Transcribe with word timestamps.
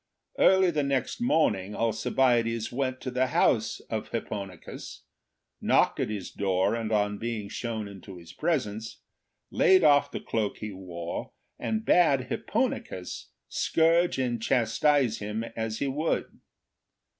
Early 0.39 0.71
the 0.71 0.81
next 0.81 1.21
morning 1.21 1.75
Alcibiades 1.75 2.71
went 2.71 3.01
to 3.01 3.11
the 3.11 3.27
house 3.27 3.79
of 3.81 4.09
Hipponicus, 4.09 5.03
knocked 5.61 5.99
at 5.99 6.09
his 6.09 6.31
door, 6.31 6.73
and 6.73 6.91
on 6.91 7.19
being 7.19 7.49
shown 7.49 7.87
into 7.87 8.17
his 8.17 8.33
presence, 8.33 8.97
laid 9.51 9.83
off 9.83 10.09
the 10.09 10.19
cloak 10.19 10.57
he 10.57 10.71
wore 10.73 11.33
and 11.59 11.85
bade 11.85 12.29
Hipponicus 12.31 13.27
scourge 13.47 14.17
and 14.17 14.41
chastise 14.41 15.19
him 15.19 15.43
as 15.55 15.77
he 15.77 15.87
would. 15.87 16.39